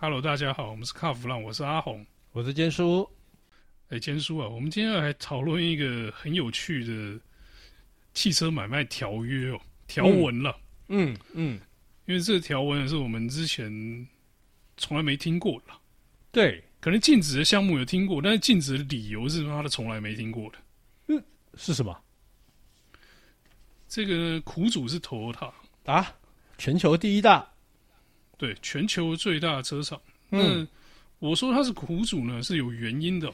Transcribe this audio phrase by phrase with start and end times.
[0.00, 3.10] Hello，大家好，我们是卡弗朗，我是阿红，我是坚叔。
[3.88, 7.20] 哎，坚叔啊，我们今天要来讨论一个很有趣的
[8.14, 10.56] 汽车买卖条约哦，条文了。
[10.86, 11.60] 嗯嗯，嗯，
[12.06, 13.68] 因为这个条文是我们之前
[14.76, 15.72] 从来没听过的。
[16.30, 20.58] 对，可能禁止的项目有听过，但是禁止的理由是妈的从来没听过的。
[21.08, 21.20] 嗯，
[21.56, 22.00] 是什么？
[23.88, 25.50] 这个苦主是 Toyota
[25.86, 26.14] 啊，
[26.56, 27.52] 全球第一大，
[28.38, 30.00] 对，全球最大的车厂。
[30.30, 30.66] 嗯，
[31.20, 33.30] 那我说他是苦主呢，是有原因的。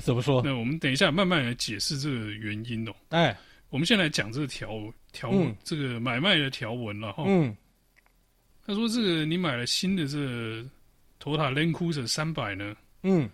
[0.00, 0.42] 怎么说？
[0.44, 2.92] 那我们等一下慢慢来解释这个原因哦。
[3.10, 3.34] 哎，
[3.70, 7.24] 我们先来讲这个条条文，嗯、这个买卖的条文了哈。
[7.26, 7.56] 嗯，
[8.66, 10.62] 他说这个你买了新的这个
[11.22, 13.30] Toyota Land Cruiser 三百呢，嗯，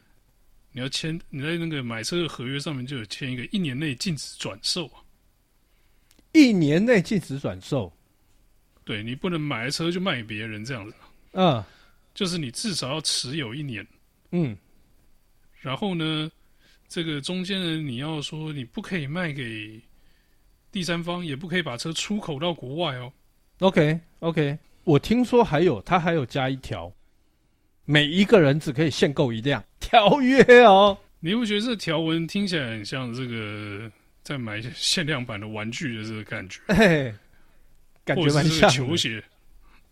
[0.71, 5.03] 你要签你在那个买车的合约上面就有签一个一年内禁止转售啊。
[6.33, 7.93] 一年内禁止转售，
[8.85, 10.95] 对，你不能买了车就卖给别人这样子。
[11.33, 11.63] 嗯，
[12.15, 13.87] 就是你至少要持有一年。
[14.31, 14.57] 嗯，
[15.61, 16.31] 然后呢，
[16.89, 19.81] 这个中间呢，你要说你不可以卖给
[20.71, 23.13] 第三方，也不可以把车出口到国外哦。
[23.61, 26.93] OK OK，我听说还有他还有加一条，
[27.85, 30.99] 每一个人只可以限购一辆 条约哦。
[31.21, 33.91] 你不觉得这条文听起来很像这个？
[34.25, 37.13] 在买限量版的玩具的这个感觉，哎，
[38.05, 39.21] 感觉蛮像球鞋，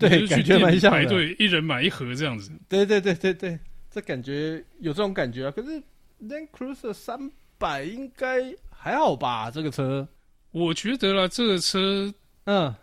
[0.00, 0.98] 对，感觉蛮像的。
[0.98, 3.58] 排队一人买一盒这样子，对对对对对，
[3.90, 5.50] 这感觉有这种感觉啊。
[5.50, 5.70] 可是
[6.22, 9.50] Land Cruiser 三百应该还好吧？
[9.50, 10.08] 这个车，
[10.52, 12.12] 我觉得啦，这个车，
[12.44, 12.74] 嗯，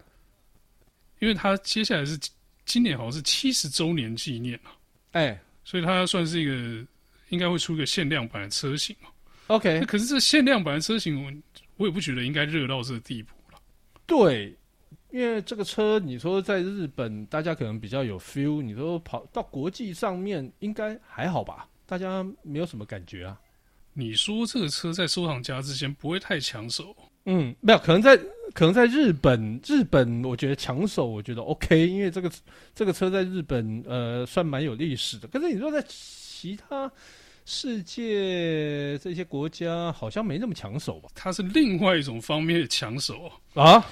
[1.20, 2.18] 因为它接下来是
[2.66, 4.72] 今年好像是七十周年纪念嘛，
[5.14, 6.86] 哎，所以它算是一个
[7.30, 8.96] 应该会出一个限量版的车型
[9.48, 11.32] OK，可是这限量版的车型，我
[11.78, 13.60] 我也不觉得应该热到这个地步了。
[14.06, 14.54] 对，
[15.18, 21.68] 因为这个车，你说在日本大家可能比较有 feel，你说跑到国际上面应该还好吧？
[21.88, 23.36] 大家没有什么感觉啊。
[23.94, 26.96] 你说这个车在收藏家之间不会太抢手？
[27.26, 28.16] 嗯，没有，可能在
[28.54, 32.32] 可能在日本，日本我觉得抢手，我觉得 OK，因为这个
[32.76, 35.28] 这个车在日本呃算蛮有历史的。
[35.28, 36.92] 可是你说在其他。
[37.50, 41.08] 世界这些国家好像没那么抢手吧？
[41.16, 43.86] 它是另外一种方面的抢手啊。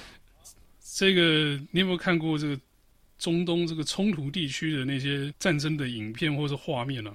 [0.96, 2.58] 这个你有没有看过这个
[3.18, 7.14] 中东这个冲突地区的那些战争的影片或者画面呢？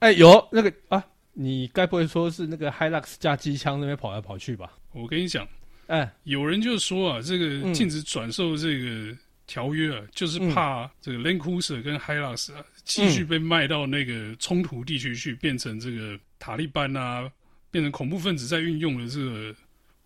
[0.00, 4.70] 哎，有那个啊，你该不会说是那个 Hilux 加机枪那边跑来跑去吧？
[4.92, 5.48] 我跟你讲，
[5.86, 9.16] 哎，有人就说啊，这个禁止转售这个
[9.46, 12.62] 条约啊，就是怕这个 Land Cruiser 跟 Hilux 啊。
[12.84, 17.32] 继续被卖到那个冲突地区去，变成这个塔利班啊，
[17.70, 19.56] 变成恐怖分子在运用的这个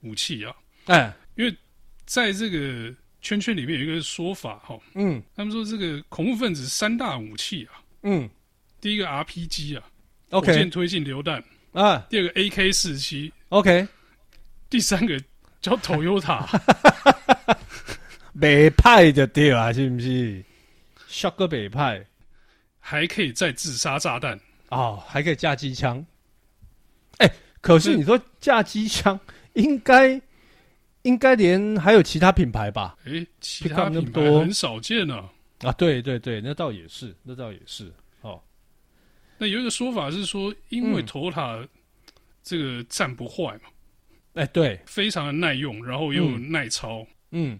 [0.03, 0.54] 武器啊。
[0.84, 1.53] 哎，因为
[2.10, 8.28] 在这个圈圈里面有一个说法哈，嗯，他们说这个恐怖分子三大武器啊，嗯，
[8.81, 9.88] 第一个 RPG 啊
[10.31, 11.41] ，OK，火箭推进榴弹
[11.71, 13.87] 啊，第二个 AK 四七，OK，
[14.69, 15.22] 第三个
[15.60, 16.44] 叫 Toyota，
[18.41, 20.44] 北派的对啊，是不是？
[21.06, 22.04] 小个北派。
[22.81, 24.37] 还可以再自杀炸弹。
[24.71, 26.04] 哦，还可以架机枪。
[27.19, 29.21] 哎、欸，可是你说架机枪，
[29.53, 30.21] 应该
[31.02, 32.96] 应该连还有其他品牌吧？
[33.04, 35.28] 哎、欸，其他品牌很少见呢。
[35.60, 37.92] 啊，对对对，那倒也是，那倒也是。
[38.20, 38.40] 哦，
[39.38, 41.66] 那有一个说法是说，因为 Toyota
[42.42, 43.70] 这个站不坏嘛，
[44.34, 47.06] 哎、对，非常的耐用，然后又耐操。
[47.30, 47.58] 嗯，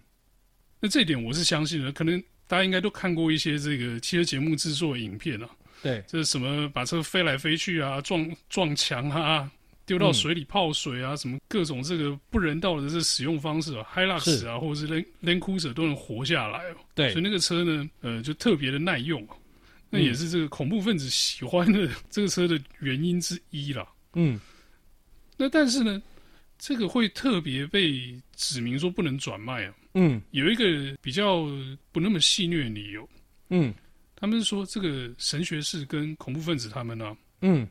[0.81, 2.23] 那这一点我是相信的，可能。
[2.51, 5.49] 大家应该都看过一些这个汽车节目制作的影片啊，
[5.85, 9.49] 对，这是什么把车飞来飞去啊，撞撞墙啊，
[9.91, 16.77] 丢到水里泡水啊，嗯、什么各种这个不人道的这使用方式啊，Hilux 啊，或者是 Land Cruiser 都能活下来哦。
[16.95, 19.27] 对，所以那个车呢，呃，就特别的耐用，
[19.89, 23.85] 那也是这个恐怖分子喜欢的这个车的原因之一啦。
[24.15, 24.39] 嗯，
[25.37, 26.01] 那但是呢，
[26.57, 29.75] 这个会特别被指明说不能转卖啊。
[29.95, 31.49] 嗯，有一个比较
[31.91, 33.09] 不那么戏谑的理由，
[33.49, 33.75] 嗯，
[34.15, 37.69] 他们是说这个神学士跟恐怖分子他们呢、啊，嗯，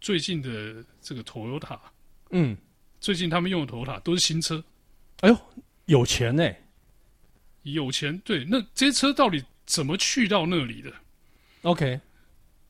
[0.00, 1.78] 最近的这个 Toyota，
[2.30, 2.56] 嗯，
[3.00, 4.62] 最近他们用的 Toyota 都是新车，
[5.20, 5.38] 哎呦，
[5.86, 6.62] 有钱呢、欸，
[7.62, 10.92] 有钱，对，那这些车到底怎么去到那里的
[11.62, 12.00] ？OK，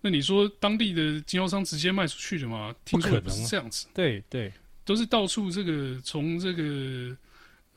[0.01, 2.75] 那你说当地的经销商直接卖出去的吗？
[2.85, 4.53] 听说也不是这样子，对对，
[4.85, 7.17] 都是到处这个从这个。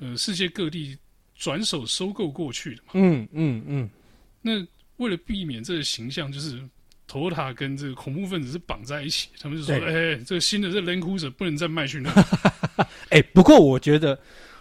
[0.03, 0.97] 呃，世界各地
[1.35, 2.89] 转手收购过去的嘛。
[2.95, 3.89] 嗯嗯嗯。
[4.41, 4.53] 那
[4.97, 6.59] 为了避免这个形象，就是
[7.11, 12.09] Toyota 跟这个恐怖分子是绑在一起，他们就说：“哎、欸，这个新的这 Land Cruiser 不能再卖去那。
[13.11, 14.17] ”哎、欸，不过我觉得，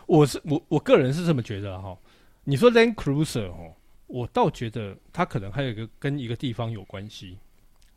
[0.06, 1.96] 我是我我个人是这么觉得哈。
[2.42, 3.72] 你说 Land Cruiser 哦，
[4.08, 7.38] 我倒觉得它可能还有一个跟一个地方有关系，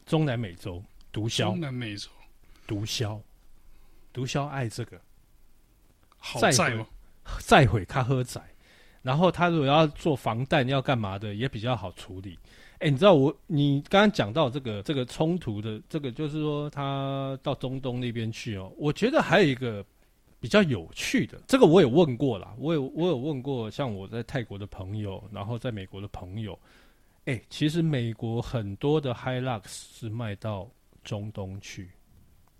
[0.05, 1.37] 中南美洲毒枭。
[1.37, 2.09] 中南美洲
[2.67, 3.19] 毒枭，
[4.11, 5.01] 毒枭爱这个，
[6.19, 6.85] 好在吗？
[7.39, 8.39] 再毁他喝仔，
[9.01, 12.37] 然后他如果要做防弹要干嘛的，也比较好处理。
[12.83, 19.83] 哎，你知道我你刚刚讲到这个这个冲突的这个，就是说他到中东那边去哦，我觉得还有一个。
[20.43, 26.59] 比较有趣的，这个我有问过啦，我有我有问过，像我在泰国的朋友，然后在美国的朋友，
[27.23, 30.69] 哎，其实美国很多的 Hilux 是卖到
[31.01, 31.91] 中东去，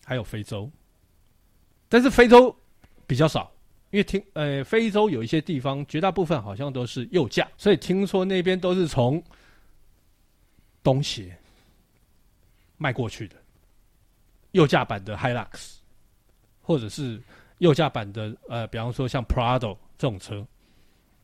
[0.06, 0.72] 还有非洲，
[1.90, 2.56] 但是非洲
[3.06, 3.52] 比较少，
[3.92, 9.22] 因为听呃非洲有一些地方，绝大部分好像都是右驾，所以听说那边都是从
[10.84, 11.36] 东协
[12.78, 13.36] 卖过去的
[14.52, 15.78] 右驾版的 Hilux，
[16.62, 17.22] 或者是。
[17.60, 20.46] 右驾版的呃，比方说像 Prado 这种车，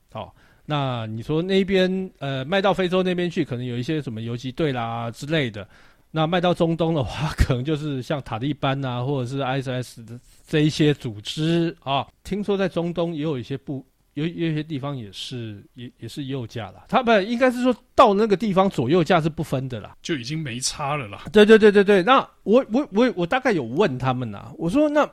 [0.10, 0.34] 好、哦，
[0.64, 5.68] 那你说那边呃卖到非洲那边去，可能有一些什么游击队啦之类的。
[6.12, 10.18] 那卖到中东的话，可能就是像塔利班啊，或者是 ISS 的
[10.48, 12.08] 这一些组织啊。
[12.24, 13.86] 听说在中东也有一些不
[14.20, 16.86] 有有一些地方也是也也是右驾啦。
[16.88, 21.24] 他们应该是说到那个地方左右驾是不分的啦，就已经没差了啦。
[21.32, 22.04] 对对对对对。
[22.04, 25.10] 那我我我我大概有问他们啊，我说那。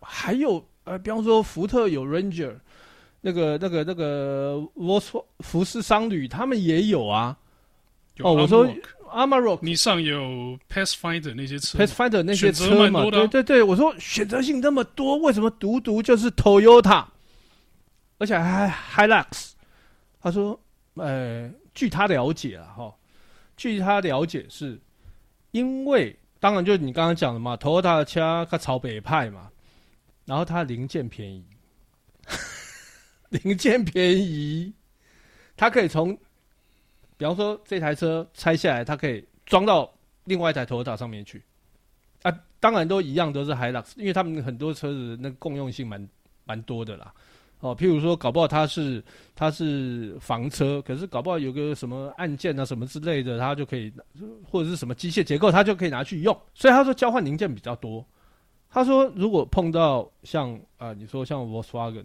[0.00, 2.54] 还有呃，比方说福特有 Ranger，
[3.20, 7.36] 那个那个那个沃斯福斯商旅他们也有啊。
[8.14, 8.66] 有哦，我说
[9.10, 17.04] Amarok，你上有 Pathfinder 那些车，Pathfinder 那些车嘛，对对对，我说选择性那么多，为什么独独就是 Toyota，
[18.18, 19.52] 而且还 Hilux？
[20.20, 20.60] 他说，
[20.94, 22.94] 呃，据他了解啊，哈，
[23.56, 24.80] 据他了解是，
[25.52, 29.50] 因为当然就你刚刚讲的嘛，Toyota 的车它朝北派嘛。
[30.24, 31.42] 然后它零件便宜，
[33.30, 34.70] 零件便宜，
[35.56, 36.14] 它可以从，
[37.16, 39.90] 比方说这台车拆下来，它可以装到
[40.24, 41.42] 另外一台 Toyota 上面去，
[42.24, 46.06] 啊，当然都一样，都是 Hilux，因为他们很多车子那共用性蛮
[46.44, 47.10] 蛮多的啦。
[47.60, 49.02] 哦，譬如说搞不好它是
[49.34, 53.92] 它是房车，可是搞不好有个什么按键啊什么之类的，它就可以，
[54.44, 56.38] 或者是什么机械结构，它就可以拿去用。
[56.54, 58.04] 所以他说交换零件比较多。
[58.70, 62.04] 他说：“如果碰到像啊、你说像 Volkswagen，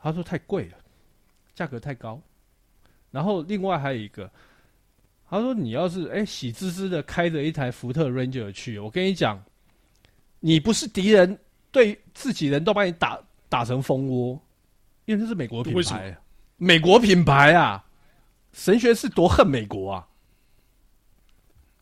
[0.00, 0.76] 他说太贵了，
[1.54, 2.20] 价格太高。
[3.10, 4.30] 然后另外还有一个，
[5.30, 9.42] 他说你要是哎喜滋滋的开着一台福特 Ranger 去，我跟你讲，
[10.40, 11.36] 你不是敌人，
[11.70, 13.18] 对自己人都把你打
[13.48, 14.38] 打成蜂窝，
[15.04, 16.16] 因为这是美国品牌，
[16.56, 17.84] 美国品牌啊，
[18.52, 20.08] 神学是多恨美国啊，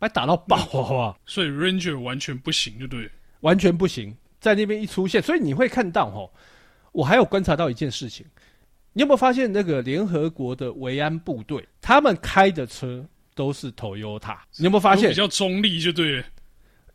[0.00, 0.56] 还打到爆
[0.96, 1.16] 啊！
[1.26, 6.30] 所以 Ranger 完全不行，就对。”完全不行，在那边一出现，所以你会看到哈，
[6.92, 8.26] 我还有观察到一件事情，
[8.92, 13.02] 你有没有发现那个联合国的维安部队，他们开的车
[13.34, 14.36] 都是 Toyota？
[14.58, 15.08] 你有没有发现？
[15.08, 16.24] 比较中立就对了，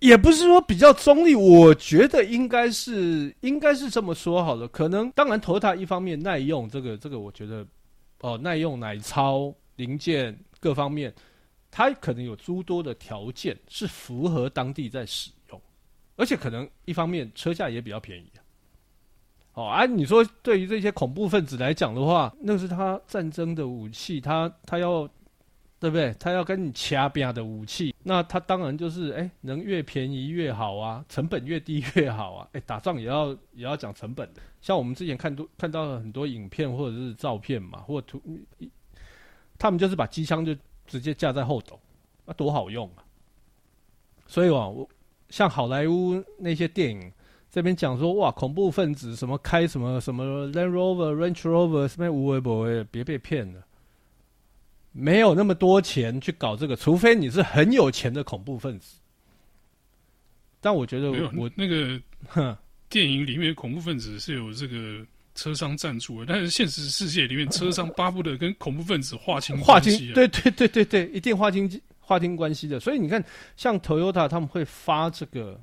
[0.05, 4.67] 也不是说比较中立，我觉得应该是应该是这么说好了。
[4.67, 7.65] 可能当然，Toyota 一方面耐用，这个这个我觉得
[8.21, 11.11] 哦耐用、耐操、零件各方面，
[11.71, 15.59] 它可能有诸多的条件是符合当地在使用。
[16.15, 18.39] 而且可能一方面车价也比较便宜啊。
[19.53, 25.09] 哦，啊，你说对于这些恐怖分子来讲的话，那是他战争的武器，他他要
[25.79, 26.13] 对不对？
[26.19, 32.47] 他要跟你掐边的武器，那他当然就是哎，能越便宜越好啊，成本越低越好啊。
[32.53, 34.41] 哎，打仗也要也要讲成本的。
[34.61, 38.21] 像我们之前看多看到了很多影片或者是照片嘛，或图，
[39.57, 40.55] 他们就是把机枪就
[40.87, 41.79] 直接架在后斗，
[42.25, 43.03] 那多好用啊。
[44.27, 44.87] 所以啊，我。
[45.27, 47.11] 像好莱坞那些电影，
[47.49, 53.64] 这边讲说哇，恐怖分子什么开什么什么 Land Rover、Range Rover 什么无为不为，别被骗了，
[54.95, 58.95] 没有那么多钱去搞这个，除非你是很有钱的恐怖分子。
[60.61, 61.99] 但我觉得我，我那个
[62.89, 71.69] 电影里面恐怖分子是有这个车商赞助的，但是现实世界里面车商巴不得跟恐怖分子划清划清，对对对对对，一定划清。
[72.07, 73.25] 划清关系的，所以你看，
[73.57, 75.59] 像 Toyota 他们会发这个，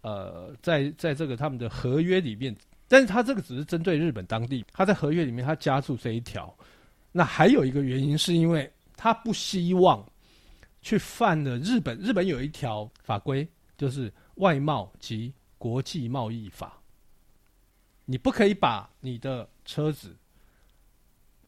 [0.00, 2.52] 呃，在在这个他们的合约里面，
[2.88, 6.52] 但是他这个只是针对日本当地，他在合约里面他加注这一条。
[7.12, 10.04] 那还有一个原因是因为他不希望
[10.82, 13.46] 去犯了日本，日本有一条法规
[13.76, 16.80] 就是外贸及国际贸易法，
[18.04, 20.16] 你不可以把你的车子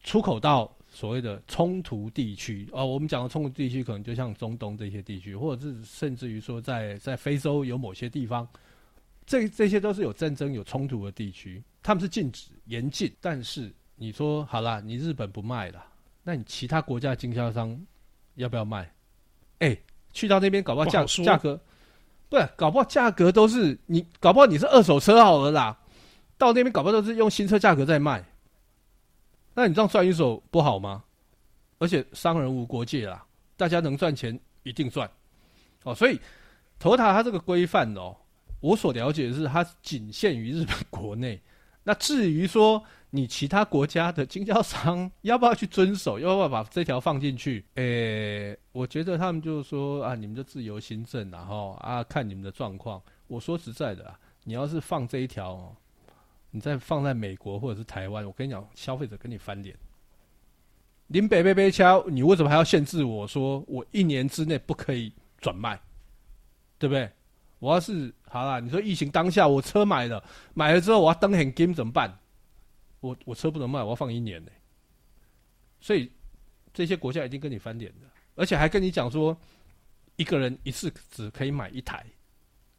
[0.03, 0.71] 出口到。
[0.89, 8.47] 所谓的冲突地区哦，我们讲的冲突地区可能就像中东这些地区，或者是甚至于说在在非洲有某些地方，
[9.25, 13.13] 这这些都是有战争、有冲突的地区，他们是禁止严禁。
[13.19, 15.85] 但是你说好啦，你日本不卖了，
[16.27, 17.79] 那你其他国家的经销商
[18.35, 18.81] 要不要卖？
[19.59, 19.81] 哎、欸，
[20.11, 21.57] 去到那边搞不好价价格，
[22.27, 25.79] 不是搞不好价格都是你搞不好你是二手车好了啦，
[26.37, 28.21] 到那边搞不好都是用新车价格在卖，
[29.53, 31.01] 那你这样赚一手不好吗？
[31.77, 35.09] 而且商人无国界啦，大家能赚钱一定赚
[35.83, 35.95] 哦。
[35.95, 36.19] 所以
[36.77, 38.13] ，Toyota 它这个规范哦，
[38.59, 41.41] 我所了解的是它仅限于日本国内。
[41.87, 47.63] 那至于说你其他国家的经销商 要不要去遵守，要不要把这条放进去？
[47.75, 53.01] 诶、我觉得他们就是说啊，你们就自由行政，然后啊，看你们的状况。
[53.27, 55.73] 我说实在的啊，你要是放这一条哦，
[56.51, 59.73] 你再放在美国或者是台湾，我跟你讲，消费者跟你翻脸。
[61.07, 65.79] 林北北北敲，你为什么还要限制我说我一年之内不可以转卖？
[66.77, 67.09] 对不对？
[67.59, 70.23] 我要是好啦，你说疫情当下我车买了，
[70.53, 72.11] 买了之后我要登很 game 怎么办？
[72.99, 74.51] 我我车不能卖，我要放一年呢。
[75.79, 76.11] 所以
[76.73, 79.37] 这些国家已经跟你翻脸了，而且还跟你讲说
[80.15, 82.05] 一个人一次只可以买一台，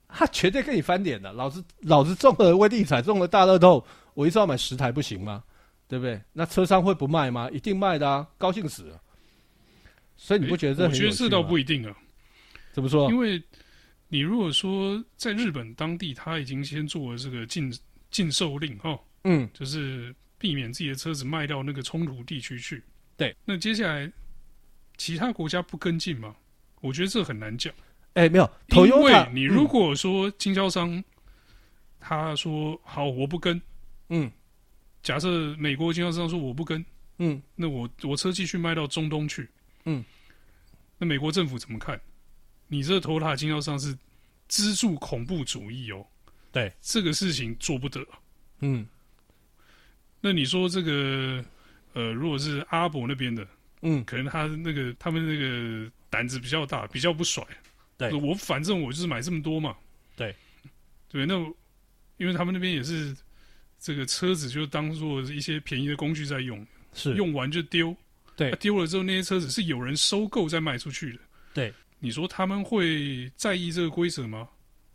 [0.08, 1.32] 他绝对跟你翻脸的。
[1.32, 5.44] 老子老子中了威力彩，中了大乐透，我一次要买十台不行吗？
[5.86, 6.20] 对不对？
[6.32, 7.48] 那车商会不卖吗？
[7.50, 9.00] 一定卖的啊，高兴死了。
[10.16, 10.90] 所以你不觉得这很？
[10.90, 11.96] 我觉得这倒不一定啊。
[12.72, 13.10] 怎么说？
[13.10, 13.42] 因为
[14.08, 17.72] 你如果说在日本当地，他已经先做了这个禁
[18.10, 22.82] 禁售令哈，嗯，就是避免自己的车子卖到那个冲突地区去。
[23.16, 23.36] 对。
[23.44, 24.10] 那接下来
[24.96, 26.34] 其他国家不跟进吗？
[26.80, 27.72] 我觉得这很难讲。
[28.14, 28.50] 哎，没有。
[28.68, 31.04] 因为你如果说经销商、嗯、
[32.00, 33.60] 他说好，我不跟，
[34.08, 34.30] 嗯。
[35.02, 36.84] 假设美国经销商说我不跟，
[37.18, 39.48] 嗯，那我我车继续卖到中东去，
[39.84, 40.04] 嗯，
[40.98, 41.98] 那美国政府怎么看？
[42.68, 43.96] 你这 Toyota 经销商是
[44.46, 46.06] 资助恐怖主义哦，
[46.52, 48.06] 对，这个事情做不得，
[48.60, 48.86] 嗯，
[50.20, 51.44] 那你说这个
[51.94, 53.46] 呃，如果是阿伯那边的，
[53.82, 57.44] 嗯，可能他那个他们那个胆子比较大，比较不甩，
[57.96, 59.76] 对，我反正我就是买这么多嘛，
[60.14, 60.34] 对，
[61.08, 61.34] 对，那
[62.18, 63.16] 因为他们那边也是。
[63.80, 67.14] 这个车子就当做一些便宜的工具在用，是。
[67.14, 67.96] 用完就丢。
[68.34, 71.20] 对，丢了之后那些车子是有人收购再卖出去的。
[71.54, 74.48] 对，你说他们会在意这个规则吗？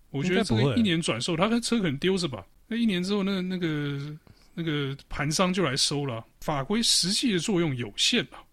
[0.10, 2.46] 我觉得这个一年转售，他的车可能丢着吧。
[2.68, 4.18] 那一年之后，那那个
[4.54, 6.24] 那个盘商就来收了。
[6.42, 8.44] 法规实际的作用有限啊，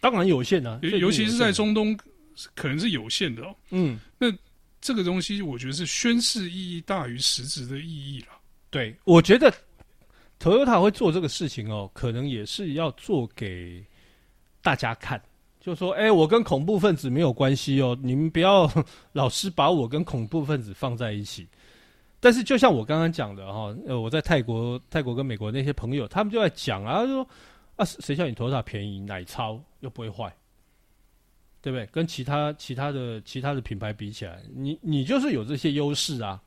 [0.00, 1.96] 当然有限啊，尤其是在中东，
[2.54, 3.56] 可能是有限的哦。
[3.70, 4.26] 嗯，那
[4.80, 8.28] 这个东西，我觉得是宣示意义大于实质的意义了。
[8.70, 9.52] 对，我觉得。
[10.40, 13.82] Toyota 会做这个事情哦，可能也是要做给
[14.60, 15.22] 大家看，
[15.64, 18.70] 就说：“哎，我跟恐怖分子没有关系哦，你们不要
[19.12, 21.48] 老是把我跟恐怖分子放在一起。”
[22.20, 27.26] 但是，就像我刚刚讲的哈，呃，我在泰国、泰国跟美国那些朋友，他们就在讲啊，说
[27.76, 30.30] ：“啊，谁叫你 Toyota 便宜，奶超又不会坏，
[31.62, 31.86] 对不对？
[31.86, 36.42] 跟其他其他的其他的品牌比起来，你你就是有这些优势啊。”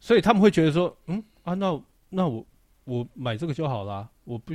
[0.00, 2.42] 所以他们会觉得说：“嗯啊，那那我。”
[2.86, 4.52] 我买这个就好啦，我不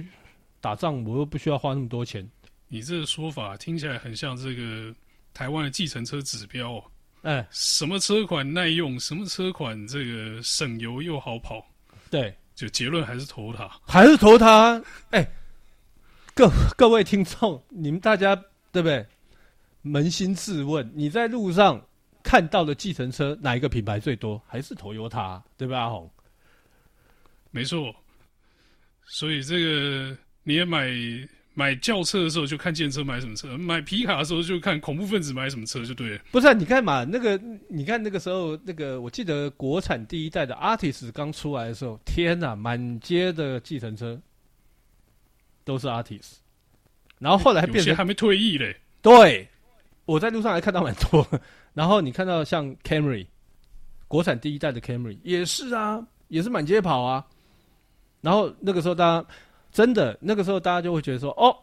[0.61, 2.29] 打仗，我又不需要花那么多钱。
[2.69, 4.95] 你这个说法听起来很像这个
[5.33, 6.83] 台湾的计程车指标哦。
[7.23, 11.67] 哎，什么车款耐用，什么车款这个省油又好跑。
[12.09, 14.81] 对，就结论还是 Toyota，还是 Toyota。
[15.09, 15.27] 哎，
[16.33, 18.35] 各各位听众，你们大家
[18.71, 19.05] 对不对？
[19.83, 21.83] 扪心自问，你在路上
[22.21, 24.41] 看到的计程车哪一个品牌最多？
[24.47, 25.79] 还是 Toyota，对吧？
[25.79, 26.11] 阿红，
[27.49, 27.93] 没错。
[29.05, 30.87] 所以这个你也买
[31.59, 36.21] 买轿车的时候就看建车买什么车，买皮卡的时候就看恐怖分子买什么车就对了。
[36.31, 37.37] 不是啊，你看嘛，那个
[37.67, 44.17] 你看那个时候那个，我记得国产第一代的 Artis 刚出来的时候，天哪，满街的计程车
[45.65, 46.35] 都是 Artis，
[47.17, 48.77] 然后后来还变成还没退役嘞。
[49.01, 49.49] 对，
[50.05, 51.27] 我在路上还看到蛮多。
[51.75, 53.27] 然后你看到像 Camry，
[54.07, 57.25] 国产第一代的 Camry 也是啊，也是满街跑啊。
[58.21, 59.27] 然后那个时候，大家
[59.71, 61.55] 真的那个时候，大家就会觉得说：“哦，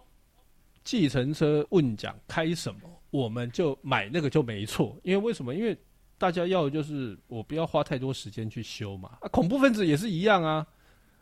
[0.84, 4.96] 计程车问讲开什么，我们就买那个就没错。
[5.02, 5.54] 因为为什么？
[5.54, 5.76] 因为
[6.16, 9.18] 大家要的就是我不要花太多时间去修嘛。
[9.20, 10.66] 啊，恐怖分子也是一样啊。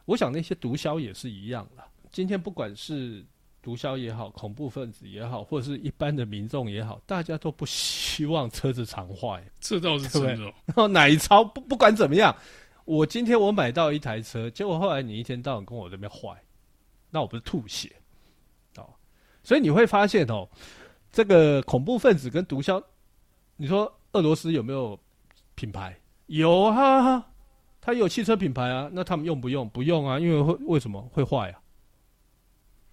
[0.05, 1.83] 我想那些毒枭也是一样的。
[2.13, 3.25] 今天不管是
[3.63, 9.43] 毒枭也好，恐怖分子也好，或者是一般的民众也好，大家都不希望车子常坏。
[9.59, 10.45] 这倒是真的。
[10.67, 12.37] 然后奶超不不管怎么样。
[12.85, 16.39] 我今天我买到一台车，结果后来你一天到晚跟我这边坏，
[17.15, 17.95] 那我不是吐血
[18.77, 18.91] 哦？
[19.45, 20.49] 所以你会发现哦，
[21.13, 22.83] 这个恐怖分子跟毒枭，
[23.55, 24.99] 你说俄罗斯有没有
[25.55, 25.97] 品牌？
[26.27, 27.25] 有啊，
[27.81, 28.91] 他有汽车品牌啊。
[28.93, 29.69] 那他们用不用？
[29.71, 31.61] 不用啊，因为会为什么会坏啊？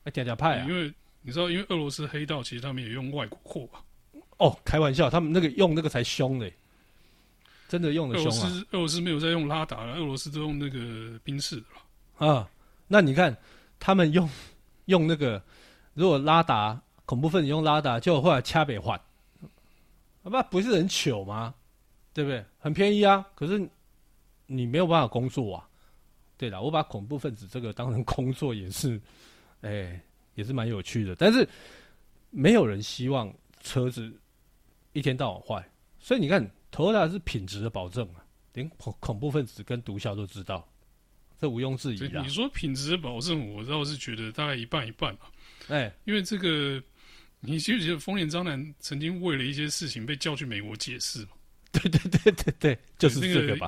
[0.04, 0.68] 哎，假假派啊！
[0.68, 3.84] 因为你知道，因为俄罗斯黑道其实他们也用外国货吧？
[4.38, 6.54] 哦，开玩笑，他们那个用那个才凶嘞，
[7.68, 8.38] 真的用的凶啊！
[8.38, 12.48] 俄罗斯俄罗斯没有在用拉达了，俄罗斯都用那个宾士了啊。
[12.88, 13.36] 那你看
[13.82, 14.30] 他们用
[14.86, 15.44] 用那个，
[15.94, 19.00] 如果拉达恐怖分子用拉达，就后来掐北换，
[20.22, 21.54] 那不是很糗吗？
[22.14, 22.46] 对不对？
[22.60, 23.70] 很便宜啊，可是
[24.46, 25.68] 你没有办法工作啊。
[26.38, 29.00] 对了，我把恐怖分子这个当成工作也是，
[29.62, 30.00] 哎，
[30.36, 31.16] 也是蛮有趣的。
[31.16, 31.48] 但是
[32.30, 34.12] 没有人希望车子
[34.94, 35.70] 一天到晚坏，
[36.00, 40.68] 所以你看，Toyota 是品质的保证啊，连恐恐怖分子跟毒枭都知道，
[41.42, 42.22] 这毋庸置疑的。
[42.22, 45.32] 你说品质的保证，我倒是觉得大概一半一半吧。
[45.68, 46.82] 哎，因为这个，
[47.40, 51.26] 你记不记得丰田章男曾经为了一些事情被叫去美国解释？
[51.74, 53.68] 对对对对对，就是这个吧。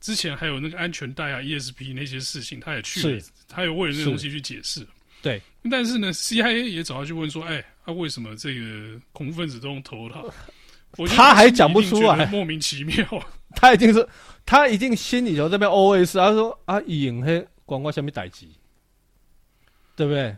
[0.00, 4.86] 之前还有那个安全带啊，ESP 那些事情，他也去了，他也为了那东西去解释。
[5.22, 10.32] 对，但是呢，CIA 也找他去问说：“哎，他、啊、为什么这个恐怖分子都用 Toyota？”
[11.08, 13.06] 他还讲不出来，莫名其妙。
[13.54, 14.06] 他已经是，
[14.44, 18.50] 他已经心里头这边 OS，他说：“啊，影黑广告下面逮鸡，
[19.94, 20.36] 对不对？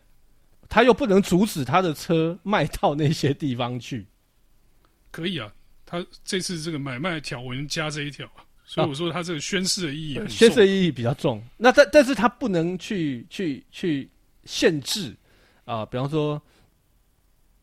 [0.69, 4.07] 他又不能阻止他的车卖到那些地方去。”
[5.11, 5.53] 可以啊，
[5.87, 8.29] 他这次这个买卖条文加这一条。
[8.65, 11.43] 所以我说，他这个宣誓的意义宣誓的意义比较重。
[11.57, 14.07] 那但但是他不能去去去
[14.45, 15.17] 限制
[15.65, 16.41] 啊、呃，比方说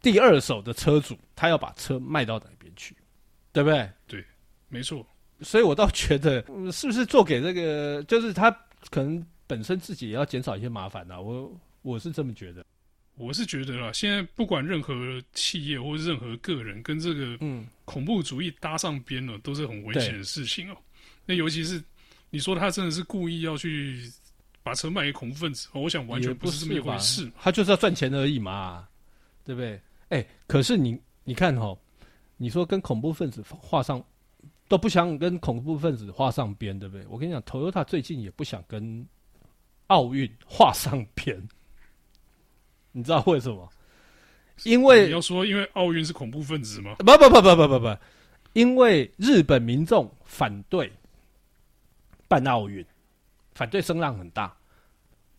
[0.05, 2.95] 第二手的车主，他要把车卖到哪边去，
[3.51, 3.89] 对不对？
[4.05, 4.23] 对，
[4.69, 5.03] 没错。
[5.41, 8.51] 所以我倒觉得，是不是做给这个，就是他
[8.91, 11.19] 可能本身自己也要减少一些麻烦呢、啊？
[11.19, 12.63] 我我是这么觉得。
[13.15, 20.83] 我是觉得啦，现在不管任何企业或是任何个人跟这个嗯恐怖主义搭上边了，都是很危险的事情哦、喔。
[21.25, 21.83] 那尤其是
[22.29, 24.07] 你说他真的是故意要去
[24.61, 27.27] 把车卖给恐怖分子，我想完全不是这么一回事。
[27.41, 28.87] 他就是要赚钱而已嘛，
[29.43, 29.81] 对不对？
[30.09, 31.75] 哎、欸，可是你你看哈，
[32.37, 34.03] 你说跟恐怖分子画上
[34.67, 37.05] 都不想跟恐怖分子画上边，对不对？
[37.09, 39.05] 我跟你讲，Toyota 最近也不想跟
[39.87, 41.41] 奥运画上边。
[42.91, 43.67] 你知道为什么？
[44.63, 46.95] 因为你要说，因为奥运是恐怖分子吗？
[46.99, 47.97] 不不不不不不不，
[48.53, 50.91] 因为日本民众反对
[52.27, 52.85] 办奥运，
[53.53, 54.55] 反对声浪很大，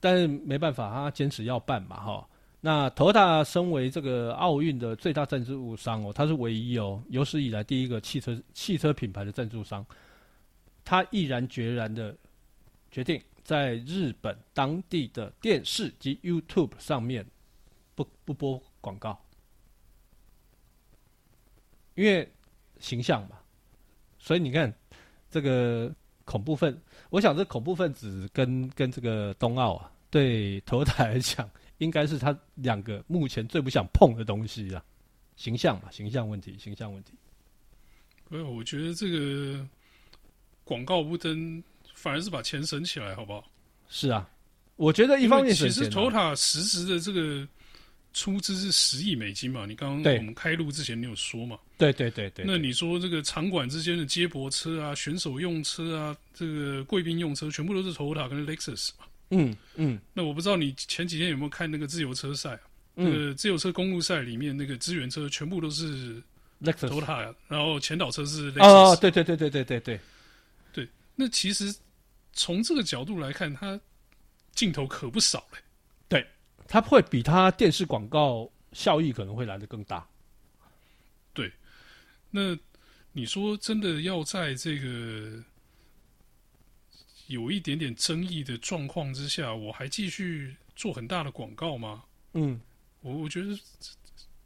[0.01, 2.29] 但是没办法，他坚持要办嘛，哈。
[2.67, 9.87] 那 Toyota 身为这个奥运的最大赞助商哦，他是唯一哦，有史以来第一个汽车汽车品牌的赞助商，
[10.85, 12.13] 他毅然决然的
[12.91, 17.25] 决定在日本当地的电视及 YouTube 上面。
[17.95, 19.17] 不不播广告，
[21.95, 22.29] 因为
[22.81, 23.39] 形象嘛，
[24.19, 24.75] 所以你看
[25.31, 26.79] 这个恐怖分，
[27.11, 34.85] 我想这恐怖分子跟跟这个冬奥啊，对头台来讲，应该是他两个目前最不想碰的东西啊，
[35.37, 37.13] 形象嘛，形象问题，形象问题。
[38.29, 39.67] 没有，我觉得这个
[40.65, 41.63] 广告不登，
[41.95, 43.45] 反而是把钱省起来，好不好？
[43.89, 44.29] 是啊，
[44.77, 47.47] 我觉得一方面其实头塔实质的这个。
[48.13, 49.67] 出资是十亿美金嘛？
[49.67, 51.59] 你刚刚我们开录之前你有说嘛？
[51.77, 52.47] 对对对对。
[52.49, 59.05] 那你说这个场馆之间的接驳车啊、选手用车啊、这个贵宾用车，全部都是 Toyota 跟 Lexus 嘛？
[59.31, 59.99] 嗯嗯。
[60.13, 62.61] 那我不知道你前几天有没有看那个自由车赛啊？
[62.97, 63.11] 嗯。
[63.11, 66.23] 那个自由车公路赛里面那个支援车全部都是
[66.63, 68.65] Toyota，然后前导车是 Lexus。
[68.65, 70.01] 哦，对对对对对对对。
[70.73, 71.75] 对，那其实
[72.33, 73.79] 从这个角度来看，它
[74.53, 75.59] 镜头可不少嘞。
[76.09, 76.27] 对
[76.69, 80.07] 它会比它电视广告效益可能会来得更大。
[81.33, 81.53] 对，
[82.31, 82.57] 那
[83.13, 85.43] 你说真的要在这个
[87.27, 92.05] 有一点点争议的状况之下，我还继续做很大的广告吗？
[92.35, 92.61] 嗯，
[93.01, 93.59] 我我觉得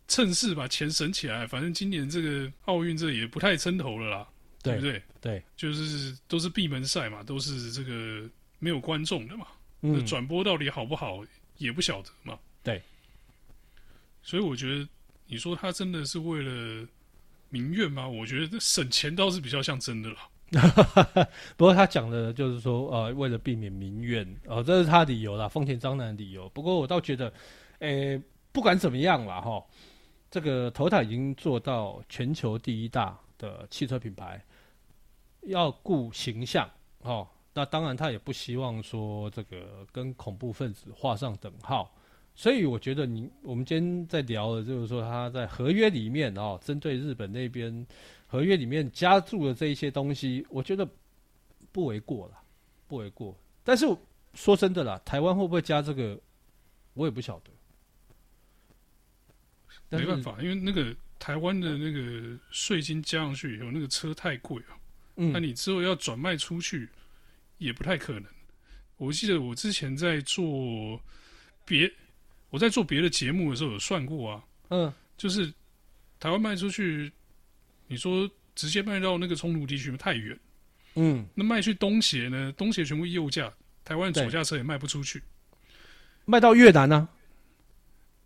[0.09, 4.29] 趁势把钱省起来，反正今年这个奥运这也不太撑头了啦，
[4.63, 5.03] 对，对不对？
[5.21, 9.47] 对，就是都是闭门赛嘛，都是这个没有观众的嘛，
[9.83, 11.25] 嗯，那转播到底好不好？
[11.59, 12.83] 也不晓得嘛，对，
[14.23, 14.89] 所以我觉得
[15.27, 16.89] 你说他真的是为了
[17.51, 18.09] 民怨吗？
[18.09, 20.17] 我觉得省钱倒是比较像真的了。
[21.57, 26.49] 不过他讲的就是说，呃，为了避免民怨，呃，这是他理由啦，丰田章男的理由。
[26.49, 27.33] 不过我倒觉得，
[27.79, 29.65] 诶、不管怎么样啦，哈，
[30.31, 34.45] 这个头塔已经做到全球第一大的汽车品牌，
[35.43, 36.69] 要顾形象，
[37.03, 37.29] 哦。
[37.53, 41.93] 那当然，他也不希望说这个跟恐怖分子画上等号，
[42.35, 47.87] 所以我觉得你我们今天在聊的就是说他在合约里面哦，针对日本那边
[48.27, 50.89] 合约里面加注的这一些东西，我觉得
[51.71, 52.39] 不为过了，
[52.87, 53.39] 不为过。
[53.63, 53.85] 但是
[54.33, 56.19] 说真的啦，台湾会不会加这个，
[56.95, 57.51] 我也不晓得，
[59.99, 64.69] 没办法，因为那个台湾的那个税金加上去以后，那个车太贵了。
[65.17, 66.89] 嗯，那你之后要转卖出去
[67.59, 68.25] 也不太可能。
[68.97, 71.01] 我记得我之前在做
[71.65, 71.91] 别，
[72.51, 74.45] 我在做别的节目的时候有算过啊。
[74.69, 75.53] 嗯，就是
[76.19, 77.11] 台湾卖出去，
[77.87, 80.39] 你说直接卖到那个冲突地区太远。
[80.95, 82.53] 嗯，那卖去东协呢？
[82.57, 83.53] 东协全部右驾，
[83.85, 85.23] 台湾左驾车也卖不出去。
[86.25, 87.09] 卖到越南呢？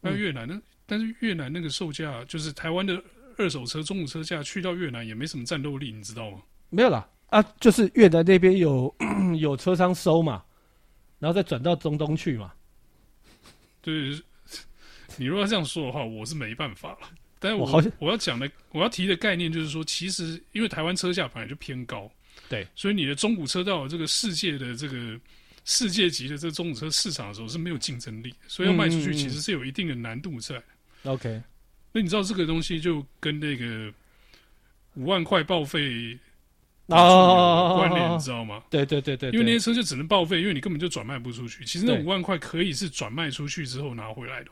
[0.00, 0.60] 卖越南呢？
[0.86, 3.02] 但是越南那个售价，就是台湾的
[3.38, 6.42] 二手车中古车价，去到越南也没什么战斗力，你知道吗？
[6.68, 8.94] 没有啦，啊，就是越南那边有
[9.40, 10.44] 有车商收嘛，
[11.18, 12.52] 然后再转到中东去嘛。
[13.84, 14.18] 对，
[15.18, 17.10] 你如果要这样说的话，我是没办法了。
[17.38, 22.10] 但是我我，我要讲的，我要提的概念就是说，其实因为台湾车价本来就偏高。
[22.48, 25.20] 对，所以你的中古车到这个世界的这个
[25.64, 30.60] 世界级的这个中古车市场的时候是没有竞争力，所以要卖出去其实是有一定的难度在。
[31.04, 31.42] OK，
[31.92, 33.92] 那你知道这个东西就跟那个
[34.94, 36.18] 五万块报废
[36.86, 38.62] 有关联，你知道吗？
[38.68, 41.64] 对对对对，因为那些车就只能报废，因为你根本就转卖不出去。
[41.64, 44.50] 其实那五万块可以是转卖出去之后拿回来的。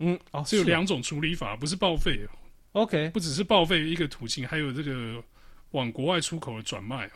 [0.00, 2.20] 嗯，哦，是有两种处理法，不是报废。
[2.72, 5.22] OK，不只是报废一个途径，还有这个
[5.70, 7.08] 往国外出口的转卖。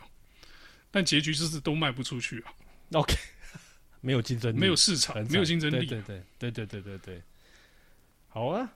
[0.91, 2.53] 但结局就是都卖不出去啊。
[2.93, 3.15] OK，
[4.01, 5.85] 没有竞争力，没有市场，没有竞争力。
[5.85, 7.21] 对对对对对对对对。
[8.27, 8.71] 好啊，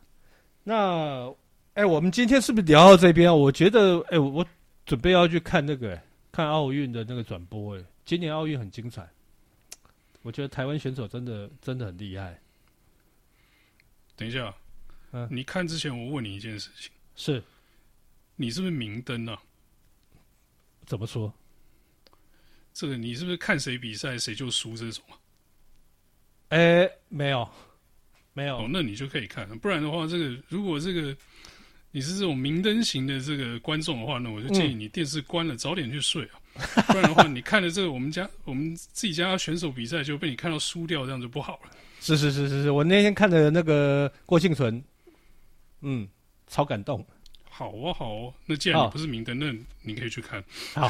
[0.64, 1.28] 那
[1.74, 3.34] 哎、欸，我们今天是不是聊到这边啊？
[3.34, 4.46] 我觉得哎、欸，我
[4.88, 9.08] 准备要去看那个、欸、看奥运的那个转播哎、欸，今年奥运很精彩。
[10.22, 12.40] 我觉得台湾选手真的真的很厉害。
[14.16, 14.56] 等一下，
[15.12, 17.44] 嗯，你看之前我问你一件事情，是，
[18.38, 19.38] 你是不是明灯啊？
[20.86, 21.34] 怎么说？
[22.74, 25.20] 这个你是不是看谁比赛谁就输这种啊？
[26.48, 27.50] 哎、欸，没有，
[28.32, 28.60] 没有。
[28.60, 29.48] 哦，那你就可以看。
[29.60, 31.16] 不然的话，这个如果这个
[31.98, 36.38] 你是这种明灯型的这个观众的话呢，我就建议你电视关了，嗯、早点去睡啊。
[36.86, 41.72] 不然的话，你看了这个我们家我们自己家选手比赛，就被你看到输掉，这样就不好了。
[42.00, 44.80] 是是是是是，我那天看的那个郭庆存，
[45.82, 46.08] 嗯，
[46.46, 47.04] 超感动。
[47.50, 50.44] 好哦好哦，那既然你不是明灯，那你可以去看。
[50.76, 50.88] 好。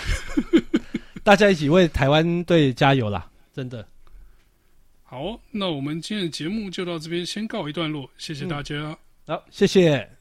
[1.24, 3.32] 大家一起为台湾队加油啦！
[3.54, 3.88] 真的。
[5.04, 8.10] 好，那我们今天的节目就到这边，先告一段落。
[8.18, 8.76] 谢谢大家。
[8.76, 10.17] 嗯、好，谢谢。